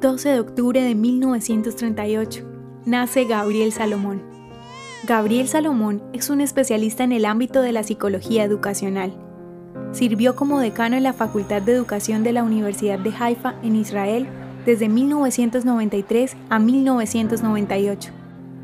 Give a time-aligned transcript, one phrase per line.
[0.00, 2.44] 12 de octubre de 1938,
[2.84, 4.22] nace Gabriel Salomón.
[5.08, 9.16] Gabriel Salomón es un especialista en el ámbito de la psicología educacional.
[9.92, 14.26] Sirvió como decano en la Facultad de Educación de la Universidad de Haifa en Israel
[14.66, 18.12] desde 1993 a 1998.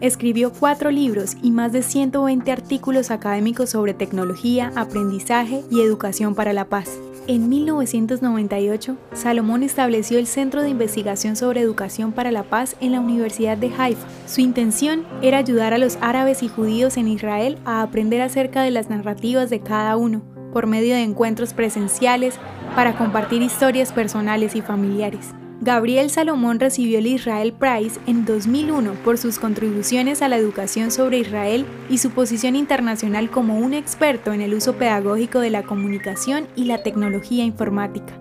[0.03, 6.53] Escribió cuatro libros y más de 120 artículos académicos sobre tecnología, aprendizaje y educación para
[6.53, 6.91] la paz.
[7.29, 12.99] En 1998, Salomón estableció el Centro de Investigación sobre Educación para la Paz en la
[12.99, 14.09] Universidad de Haifa.
[14.27, 18.73] Su intención era ayudar a los árabes y judíos en Israel a aprender acerca de
[18.73, 20.23] las narrativas de cada uno,
[20.53, 22.35] por medio de encuentros presenciales
[22.75, 25.33] para compartir historias personales y familiares.
[25.65, 31.19] Gabriel Salomón recibió el Israel Prize en 2001 por sus contribuciones a la educación sobre
[31.19, 36.49] Israel y su posición internacional como un experto en el uso pedagógico de la comunicación
[36.57, 38.13] y la tecnología informática.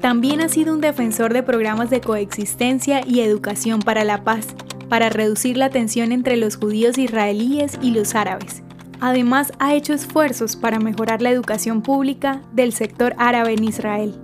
[0.00, 4.48] También ha sido un defensor de programas de coexistencia y educación para la paz,
[4.88, 8.64] para reducir la tensión entre los judíos israelíes y los árabes.
[8.98, 14.23] Además, ha hecho esfuerzos para mejorar la educación pública del sector árabe en Israel.